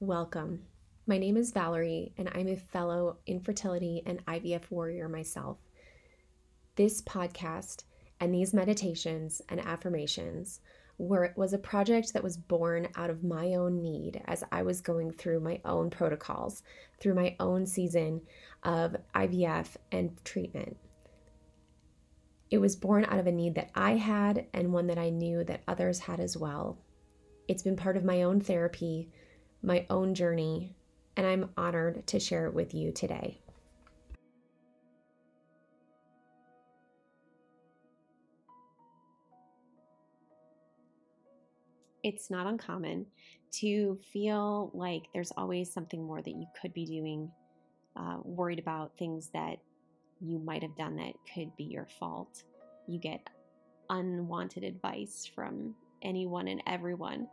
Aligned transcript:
Welcome. 0.00 0.64
My 1.06 1.18
name 1.18 1.36
is 1.36 1.52
Valerie, 1.52 2.12
and 2.18 2.28
I'm 2.34 2.48
a 2.48 2.56
fellow 2.56 3.18
infertility 3.26 4.02
and 4.04 4.26
IVF 4.26 4.68
warrior 4.68 5.08
myself. 5.08 5.58
This 6.74 7.00
podcast 7.00 7.84
and 8.18 8.34
these 8.34 8.52
meditations 8.52 9.40
and 9.48 9.60
affirmations 9.60 10.60
were 10.98 11.32
was 11.36 11.52
a 11.52 11.58
project 11.58 12.12
that 12.12 12.24
was 12.24 12.36
born 12.36 12.88
out 12.96 13.08
of 13.08 13.22
my 13.22 13.54
own 13.54 13.80
need 13.80 14.20
as 14.26 14.42
I 14.50 14.64
was 14.64 14.80
going 14.80 15.12
through 15.12 15.38
my 15.40 15.60
own 15.64 15.90
protocols, 15.90 16.64
through 17.00 17.14
my 17.14 17.36
own 17.38 17.64
season 17.64 18.22
of 18.64 18.96
IVF 19.14 19.76
and 19.92 20.12
treatment. 20.24 20.76
It 22.50 22.58
was 22.58 22.74
born 22.74 23.04
out 23.04 23.20
of 23.20 23.28
a 23.28 23.32
need 23.32 23.54
that 23.54 23.70
I 23.76 23.92
had 23.92 24.46
and 24.52 24.72
one 24.72 24.88
that 24.88 24.98
I 24.98 25.10
knew 25.10 25.44
that 25.44 25.62
others 25.68 26.00
had 26.00 26.18
as 26.18 26.36
well. 26.36 26.78
It's 27.46 27.62
been 27.62 27.76
part 27.76 27.96
of 27.96 28.04
my 28.04 28.24
own 28.24 28.40
therapy, 28.40 29.08
my 29.64 29.86
own 29.88 30.14
journey, 30.14 30.74
and 31.16 31.26
I'm 31.26 31.50
honored 31.56 32.06
to 32.08 32.20
share 32.20 32.46
it 32.46 32.54
with 32.54 32.74
you 32.74 32.92
today. 32.92 33.40
It's 42.02 42.30
not 42.30 42.46
uncommon 42.46 43.06
to 43.60 43.98
feel 44.12 44.70
like 44.74 45.04
there's 45.14 45.32
always 45.38 45.72
something 45.72 46.04
more 46.04 46.20
that 46.20 46.30
you 46.30 46.46
could 46.60 46.74
be 46.74 46.84
doing, 46.84 47.30
uh, 47.96 48.18
worried 48.22 48.58
about 48.58 48.98
things 48.98 49.30
that 49.32 49.58
you 50.20 50.38
might 50.38 50.62
have 50.62 50.76
done 50.76 50.96
that 50.96 51.14
could 51.32 51.56
be 51.56 51.64
your 51.64 51.86
fault. 51.98 52.42
You 52.86 52.98
get 52.98 53.26
unwanted 53.88 54.64
advice 54.64 55.30
from 55.34 55.74
anyone 56.02 56.48
and 56.48 56.62
everyone 56.66 57.28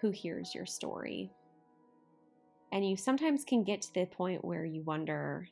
who 0.00 0.10
hears 0.10 0.54
your 0.54 0.66
story. 0.66 1.30
And 2.74 2.84
you 2.84 2.96
sometimes 2.96 3.44
can 3.44 3.62
get 3.62 3.82
to 3.82 3.94
the 3.94 4.06
point 4.06 4.44
where 4.44 4.64
you 4.64 4.82
wonder 4.82 5.48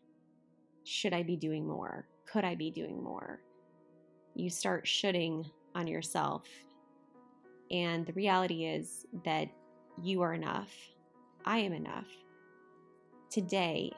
should 0.83 1.13
I 1.13 1.23
be 1.23 1.37
doing 1.37 1.65
more? 1.65 2.09
Could 2.27 2.45
I 2.45 2.57
be 2.57 2.69
doing 2.69 3.01
more? 3.01 3.41
You 4.35 4.51
start 4.51 4.89
shooting 4.89 5.49
on 5.77 5.87
yourself. 5.87 6.43
And 7.71 8.05
the 8.05 8.13
reality 8.15 8.65
is 8.65 9.07
that 9.25 9.49
you 10.03 10.21
are 10.23 10.35
enough. 10.35 10.73
I 11.45 11.59
am 11.59 11.73
enough. 11.73 12.09
Today, 13.31 13.93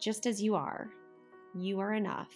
just 0.00 0.26
as 0.26 0.42
you 0.42 0.56
are, 0.56 0.90
you 1.54 1.78
are 1.78 1.94
enough. 1.94 2.32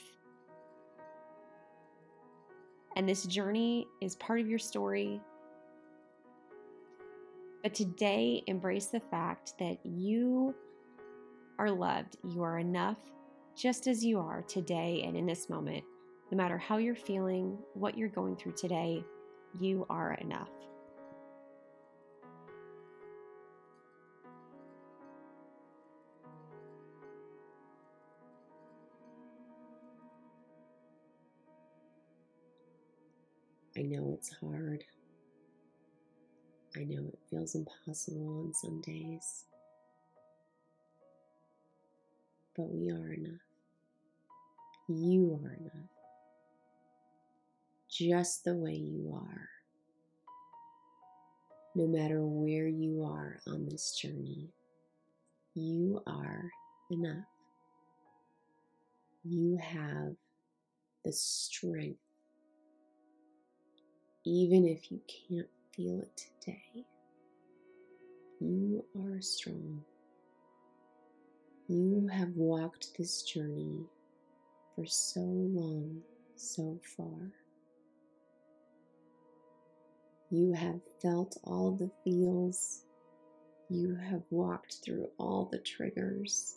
And 2.95 3.09
this 3.09 3.25
journey 3.25 3.89
is 4.01 4.15
part 4.15 4.39
of 4.39 4.47
your 4.47 4.61
story. 4.61 5.21
But 7.63 7.75
today, 7.75 8.43
embrace 8.47 8.87
the 8.87 9.01
fact 9.01 9.53
that 9.59 9.79
you 9.85 10.55
are 11.59 11.71
loved. 11.71 12.17
You 12.25 12.43
are 12.43 12.59
enough 12.59 12.97
just 13.55 13.87
as 13.87 14.03
you 14.03 14.19
are 14.19 14.43
today 14.43 15.03
and 15.05 15.15
in 15.15 15.27
this 15.27 15.51
moment. 15.51 15.85
No 16.31 16.39
matter 16.39 16.57
how 16.57 16.79
you're 16.79 16.95
feeling, 16.95 17.59
what 17.75 17.99
you're 17.99 18.09
going 18.09 18.37
through 18.37 18.53
today, 18.53 19.05
you 19.61 19.85
are 19.91 20.15
enough. 20.15 20.49
I 33.77 33.83
know 33.83 34.15
it's 34.15 34.33
hard. 34.41 34.85
I 36.77 36.85
know 36.85 37.09
it 37.09 37.19
feels 37.29 37.55
impossible 37.55 38.45
on 38.47 38.55
some 38.55 38.81
days. 38.81 39.45
But 42.57 42.71
we 42.71 42.91
are 42.91 43.13
enough. 43.13 43.41
You 44.89 45.41
are 45.45 45.53
enough. 45.55 45.91
Just 47.89 48.45
the 48.45 48.55
way 48.55 48.75
you 48.75 49.13
are. 49.15 49.49
No 51.75 51.87
matter 51.87 52.21
where 52.25 52.69
you 52.69 53.05
are 53.05 53.41
on 53.47 53.69
this 53.69 53.93
journey, 53.93 54.49
you 55.55 56.03
are 56.07 56.51
enough. 56.91 57.27
You 59.25 59.59
have 59.59 60.15
the 61.05 61.13
strength 61.13 61.99
even 64.25 64.67
if 64.67 64.91
you 64.93 65.01
can't 65.29 65.49
feel 65.81 66.01
it 66.01 66.27
today. 66.41 66.85
You 68.41 68.85
are 68.99 69.21
strong. 69.21 69.83
You 71.69 72.09
have 72.13 72.37
walked 72.37 72.99
this 72.99 73.23
journey 73.23 73.85
for 74.75 74.85
so 74.85 75.21
long, 75.21 76.03
so 76.37 76.79
far. 76.97 77.33
You 80.31 80.53
have 80.53 80.81
felt 81.01 81.39
all 81.45 81.73
the 81.73 81.91
feels. 82.05 82.85
You 83.71 83.97
have 83.97 84.23
walked 84.31 84.81
through 84.85 85.09
all 85.19 85.49
the 85.51 85.59
triggers. 85.59 86.57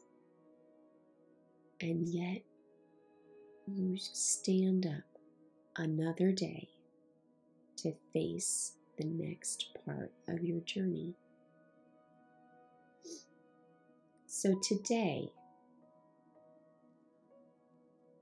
And 1.80 2.08
yet, 2.10 2.42
you 3.68 3.96
stand 3.98 4.86
up 4.86 5.22
another 5.78 6.32
day 6.32 6.68
to 7.78 7.94
face 8.12 8.74
the 8.98 9.06
next 9.06 9.70
part 9.86 10.12
of 10.28 10.44
your 10.44 10.60
journey. 10.62 11.14
So 14.28 14.60
today, 14.62 15.32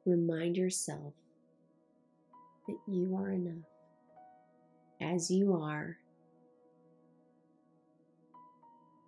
remind 0.05 0.57
yourself 0.57 1.13
that 2.67 2.77
you 2.87 3.15
are 3.15 3.31
enough 3.31 3.63
as 5.01 5.31
you 5.31 5.53
are. 5.53 5.97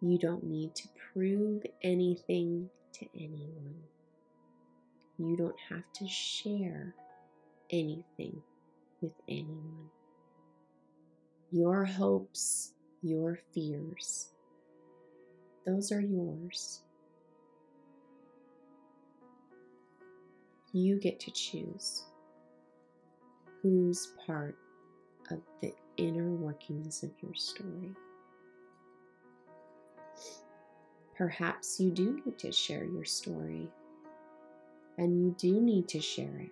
You 0.02 0.18
don't 0.18 0.44
need 0.44 0.76
to 0.76 0.88
prove 1.14 1.64
anything 1.82 2.70
to 2.94 3.06
anyone. 3.16 3.76
You 5.18 5.38
don't 5.38 5.60
have 5.70 5.84
to 5.96 6.08
share 6.08 6.94
anything 7.70 8.42
with 9.02 9.14
anyone 9.30 9.90
your 11.54 11.86
hopes, 11.86 12.74
your 13.04 13.38
fears. 13.54 14.30
Those 15.68 15.92
are 15.92 16.02
yours. 16.02 16.82
You 20.72 21.00
get 21.00 21.20
to 21.20 21.32
choose 21.32 22.06
who's 23.62 24.14
part 24.26 24.58
of 25.30 25.42
the 25.62 25.72
inner 25.98 26.32
workings 26.32 27.04
of 27.04 27.12
your 27.22 27.36
story. 27.36 27.92
Perhaps 31.16 31.80
you 31.80 31.92
do 31.92 32.20
need 32.26 32.40
to 32.40 32.52
share 32.52 32.84
your 32.84 33.06
story, 33.06 33.68
and 34.98 35.24
you 35.24 35.36
do 35.38 35.62
need 35.62 35.88
to 35.90 36.02
share 36.02 36.40
it 36.40 36.52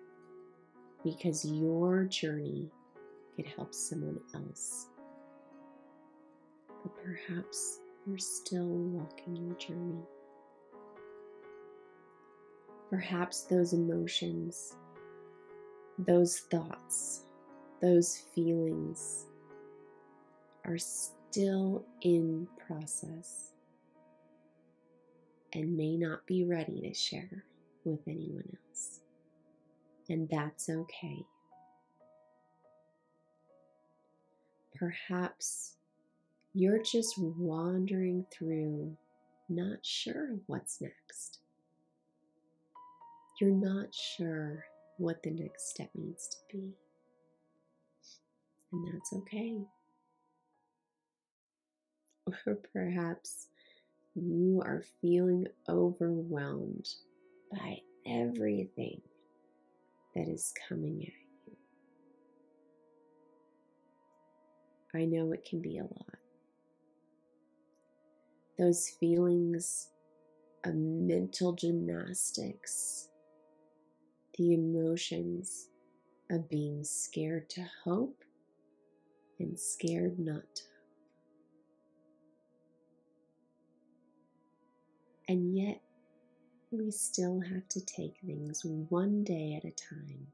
because 1.02 1.44
your 1.44 2.04
journey 2.04 2.70
could 3.34 3.46
help 3.46 3.74
someone 3.74 4.20
else 4.32 4.86
perhaps 6.90 7.78
you're 8.06 8.18
still 8.18 8.66
walking 8.66 9.36
your 9.36 9.54
journey. 9.56 10.02
Perhaps 12.90 13.42
those 13.44 13.72
emotions, 13.72 14.76
those 15.98 16.40
thoughts, 16.50 17.22
those 17.80 18.18
feelings 18.34 19.26
are 20.64 20.78
still 20.78 21.84
in 22.02 22.46
process 22.66 23.52
and 25.52 25.76
may 25.76 25.96
not 25.96 26.26
be 26.26 26.44
ready 26.44 26.80
to 26.80 26.94
share 26.94 27.44
with 27.84 28.00
anyone 28.06 28.44
else. 28.68 29.00
And 30.08 30.28
that's 30.28 30.68
okay. 30.68 31.24
Perhaps 34.74 35.76
you're 36.54 36.82
just 36.82 37.14
wandering 37.18 38.26
through, 38.30 38.94
not 39.48 39.78
sure 39.82 40.36
what's 40.46 40.80
next. 40.80 41.38
You're 43.40 43.50
not 43.50 43.94
sure 43.94 44.64
what 44.98 45.22
the 45.22 45.30
next 45.30 45.70
step 45.70 45.90
needs 45.94 46.28
to 46.28 46.36
be. 46.56 46.72
And 48.72 48.86
that's 48.92 49.12
okay. 49.14 49.58
Or 52.46 52.58
perhaps 52.72 53.48
you 54.14 54.62
are 54.64 54.84
feeling 55.00 55.46
overwhelmed 55.68 56.88
by 57.50 57.78
everything 58.06 59.00
that 60.14 60.28
is 60.28 60.52
coming 60.68 61.02
at 61.02 61.12
you. 61.46 61.56
I 64.94 65.04
know 65.06 65.32
it 65.32 65.46
can 65.48 65.60
be 65.60 65.78
a 65.78 65.82
lot. 65.82 66.21
Those 68.58 68.88
feelings 68.88 69.88
of 70.64 70.74
mental 70.74 71.52
gymnastics, 71.52 73.08
the 74.38 74.54
emotions 74.54 75.68
of 76.30 76.48
being 76.48 76.84
scared 76.84 77.50
to 77.50 77.66
hope 77.84 78.24
and 79.38 79.58
scared 79.58 80.18
not 80.18 80.54
to 80.54 80.62
And 85.28 85.56
yet, 85.56 85.80
we 86.70 86.90
still 86.90 87.40
have 87.40 87.68
to 87.68 87.84
take 87.84 88.16
things 88.26 88.64
one 88.64 89.24
day 89.24 89.54
at 89.56 89.64
a 89.64 89.70
time. 89.70 90.26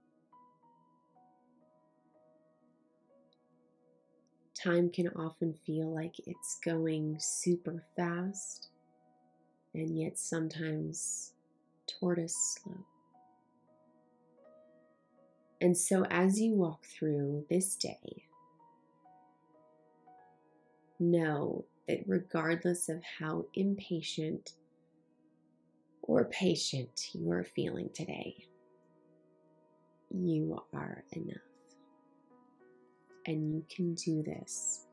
Time 4.62 4.90
can 4.90 5.08
often 5.10 5.54
feel 5.64 5.94
like 5.94 6.16
it's 6.26 6.58
going 6.64 7.16
super 7.20 7.84
fast, 7.94 8.70
and 9.72 9.96
yet 9.96 10.18
sometimes 10.18 11.32
tortoise 11.86 12.58
slow. 12.60 12.74
And 15.60 15.76
so, 15.76 16.04
as 16.10 16.40
you 16.40 16.54
walk 16.54 16.84
through 16.84 17.46
this 17.48 17.76
day, 17.76 18.24
know 20.98 21.64
that 21.86 22.02
regardless 22.06 22.88
of 22.88 23.02
how 23.20 23.46
impatient 23.54 24.54
or 26.02 26.24
patient 26.24 27.10
you 27.12 27.30
are 27.30 27.44
feeling 27.44 27.90
today, 27.94 28.34
you 30.10 30.60
are 30.72 31.04
enough. 31.12 31.57
And 33.28 33.54
you 33.54 33.62
can 33.68 33.92
do 33.92 34.22
this. 34.22 34.86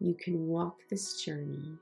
You 0.00 0.14
can 0.14 0.46
walk 0.46 0.78
this 0.88 1.22
journey. 1.22 1.76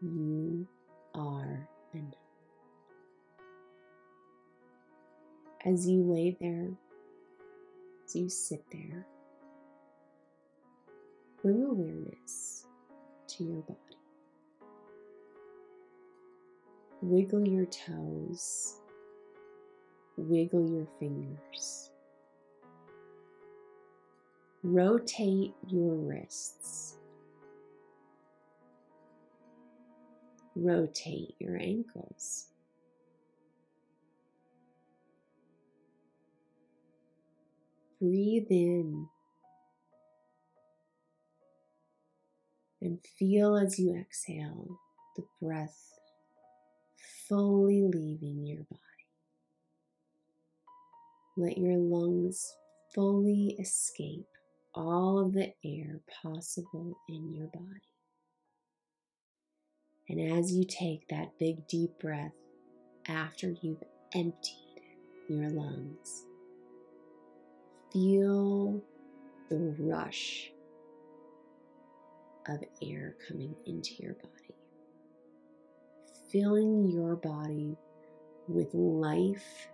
You 0.00 0.66
are 1.14 1.68
enough. 1.92 2.14
As 5.66 5.86
you 5.86 6.02
lay 6.02 6.34
there, 6.40 6.70
as 8.06 8.16
you 8.16 8.30
sit 8.30 8.64
there, 8.72 9.06
bring 11.42 11.62
awareness 11.62 12.64
to 13.28 13.44
your 13.44 13.60
body. 13.60 13.78
Wiggle 17.02 17.46
your 17.46 17.66
toes, 17.66 18.79
wiggle 20.28 20.68
your 20.70 20.86
fingers. 20.98 21.90
Rotate 24.62 25.54
your 25.68 25.94
wrists. 25.94 26.96
Rotate 30.54 31.34
your 31.38 31.56
ankles. 31.56 32.46
Breathe 38.00 38.46
in 38.50 39.06
and 42.82 42.98
feel 43.18 43.56
as 43.56 43.78
you 43.78 43.94
exhale 43.94 44.78
the 45.16 45.24
breath 45.40 45.90
fully 47.28 47.82
leaving 47.82 48.44
your 48.44 48.64
body. 48.70 48.89
Let 51.40 51.56
your 51.56 51.78
lungs 51.78 52.54
fully 52.94 53.56
escape 53.58 54.26
all 54.74 55.18
of 55.18 55.32
the 55.32 55.54
air 55.64 56.00
possible 56.22 56.98
in 57.08 57.32
your 57.32 57.46
body. 57.46 57.96
And 60.06 60.38
as 60.38 60.52
you 60.52 60.64
take 60.64 61.08
that 61.08 61.38
big 61.38 61.66
deep 61.66 61.98
breath 61.98 62.34
after 63.08 63.54
you've 63.62 63.82
emptied 64.14 64.82
your 65.30 65.48
lungs, 65.48 66.26
feel 67.90 68.82
the 69.48 69.74
rush 69.78 70.50
of 72.48 72.62
air 72.82 73.14
coming 73.26 73.54
into 73.64 73.94
your 73.98 74.12
body 74.12 74.54
filling 76.30 76.88
your 76.88 77.16
body 77.16 77.76
with 78.46 78.72
life 78.72 79.68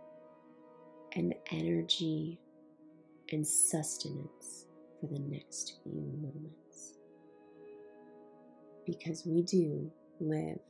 and 1.16 1.34
energy 1.50 2.38
and 3.32 3.44
sustenance 3.44 4.66
for 5.00 5.06
the 5.06 5.18
next 5.18 5.78
few 5.82 5.92
moments. 5.92 6.98
Because 8.86 9.24
we 9.26 9.42
do 9.42 9.90
live 10.20 10.60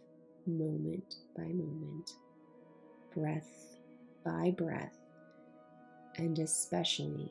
moment 0.47 1.17
by 1.37 1.45
moment, 1.45 2.13
breath 3.15 3.77
by 4.25 4.53
breath, 4.57 4.97
and 6.17 6.39
especially 6.39 7.31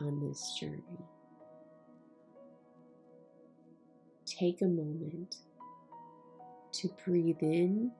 on 0.00 0.26
this 0.26 0.56
journey. 0.58 0.82
Take 4.26 4.62
a 4.62 4.66
moment 4.66 5.36
to 6.72 6.88
breathe 7.04 7.42
in 7.42 7.90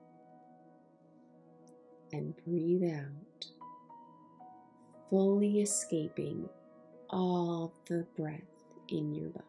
and 2.12 2.34
breathe 2.46 2.84
out, 2.94 3.29
fully 5.10 5.60
escaping 5.60 6.48
all 7.10 7.74
the 7.86 8.06
breath 8.16 8.40
in 8.88 9.12
your 9.12 9.28
body, 9.30 9.44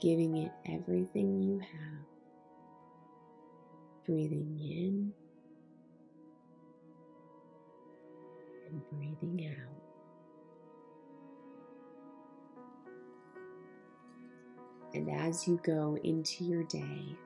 giving 0.00 0.36
it 0.36 0.50
everything 0.66 1.40
you 1.40 1.60
have. 1.60 2.04
Breathing 4.04 4.58
in 4.60 5.12
and 8.68 8.82
breathing 8.90 9.46
out. 9.56 9.80
And 14.92 15.08
as 15.08 15.46
you 15.46 15.60
go 15.62 15.96
into 16.02 16.44
your 16.44 16.64
day, 16.64 17.16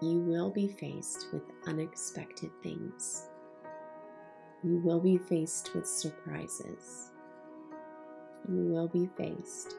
you 0.00 0.18
will 0.18 0.50
be 0.50 0.66
faced 0.66 1.28
with 1.32 1.42
unexpected 1.68 2.50
things. 2.60 3.28
You 4.64 4.78
will 4.78 5.00
be 5.00 5.18
faced 5.18 5.74
with 5.74 5.86
surprises. 5.86 7.10
You 8.48 8.64
will 8.64 8.86
be 8.86 9.08
faced 9.16 9.74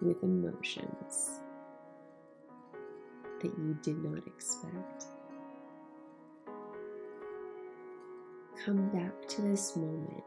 with 0.00 0.22
emotions 0.22 1.40
that 3.40 3.52
you 3.58 3.76
did 3.82 3.98
not 4.04 4.24
expect. 4.26 5.06
Come 8.64 8.88
back 8.90 9.26
to 9.26 9.42
this 9.42 9.74
moment 9.74 10.22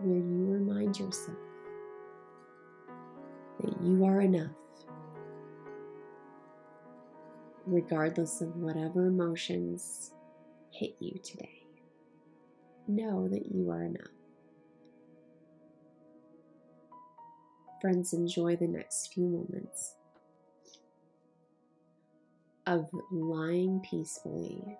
where 0.00 0.18
you 0.18 0.46
remind 0.46 0.98
yourself 0.98 1.38
that 3.62 3.82
you 3.82 4.04
are 4.04 4.20
enough 4.20 4.50
regardless 7.66 8.42
of 8.42 8.54
whatever 8.56 9.06
emotions 9.06 10.12
hit 10.70 10.96
you 11.00 11.18
today. 11.22 11.62
Know 12.86 13.28
that 13.28 13.52
you 13.52 13.70
are 13.70 13.84
enough. 13.84 14.06
Friends, 17.80 18.12
enjoy 18.12 18.56
the 18.56 18.66
next 18.66 19.12
few 19.14 19.24
moments 19.24 19.94
of 22.66 22.90
lying 23.10 23.80
peacefully, 23.80 24.76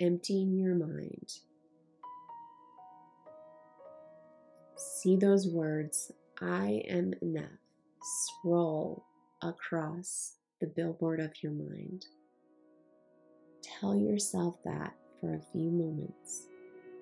emptying 0.00 0.58
your 0.58 0.74
mind. 0.74 1.32
See 4.76 5.16
those 5.16 5.48
words, 5.48 6.12
I 6.40 6.82
am 6.88 7.14
enough, 7.22 7.46
scroll 8.02 9.04
across 9.42 10.34
the 10.60 10.66
billboard 10.66 11.20
of 11.20 11.42
your 11.42 11.52
mind. 11.52 12.06
Tell 13.62 13.96
yourself 13.96 14.56
that 14.64 14.94
for 15.20 15.34
a 15.34 15.52
few 15.52 15.70
moments 15.70 16.48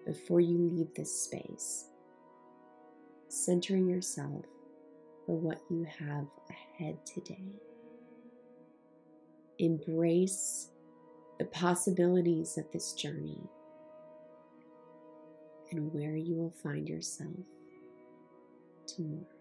before 0.07 0.41
you 0.41 0.59
leave 0.59 0.95
this 0.95 1.25
space, 1.25 1.87
centering 3.29 3.89
yourself 3.89 4.45
for 5.27 5.37
what 5.37 5.61
you 5.71 5.85
have 5.85 6.27
ahead 6.51 6.99
today. 7.07 7.61
Embrace 9.59 10.69
the 11.39 11.45
possibilities 11.47 12.59
of 12.59 12.71
this 12.73 12.93
journey 12.93 13.41
and 15.71 15.93
where 15.93 16.17
you 16.17 16.35
will 16.35 16.55
find 16.63 16.89
yourself 16.89 17.31
tomorrow. 18.87 19.40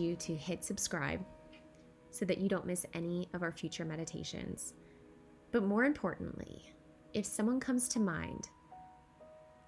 You 0.00 0.16
to 0.16 0.34
hit 0.34 0.64
subscribe 0.64 1.24
so 2.10 2.24
that 2.24 2.38
you 2.38 2.48
don't 2.48 2.66
miss 2.66 2.86
any 2.94 3.28
of 3.34 3.42
our 3.42 3.52
future 3.52 3.84
meditations. 3.84 4.74
But 5.52 5.64
more 5.64 5.84
importantly, 5.84 6.72
if 7.12 7.26
someone 7.26 7.60
comes 7.60 7.88
to 7.90 8.00
mind 8.00 8.48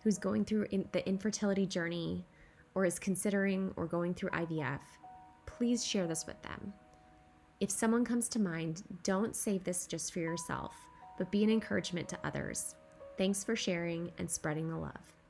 who's 0.02 0.18
going 0.18 0.44
through 0.44 0.66
in 0.70 0.88
the 0.92 1.06
infertility 1.08 1.66
journey 1.66 2.24
or 2.74 2.84
is 2.84 2.98
considering 2.98 3.72
or 3.76 3.86
going 3.86 4.14
through 4.14 4.30
IVF, 4.30 4.80
please 5.46 5.84
share 5.84 6.06
this 6.06 6.26
with 6.26 6.40
them. 6.42 6.72
If 7.60 7.70
someone 7.70 8.04
comes 8.04 8.28
to 8.30 8.40
mind, 8.40 8.82
don't 9.04 9.36
save 9.36 9.62
this 9.62 9.86
just 9.86 10.12
for 10.12 10.18
yourself, 10.18 10.74
but 11.18 11.30
be 11.30 11.44
an 11.44 11.50
encouragement 11.50 12.08
to 12.08 12.18
others. 12.24 12.74
Thanks 13.16 13.44
for 13.44 13.54
sharing 13.54 14.10
and 14.18 14.28
spreading 14.28 14.68
the 14.68 14.76
love. 14.76 15.21